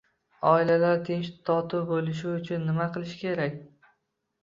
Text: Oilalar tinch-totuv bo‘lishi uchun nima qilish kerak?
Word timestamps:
Oilalar 0.51 0.97
tinch-totuv 1.09 1.85
bo‘lishi 1.91 2.29
uchun 2.35 2.69
nima 2.73 2.91
qilish 2.99 3.17
kerak? 3.25 3.65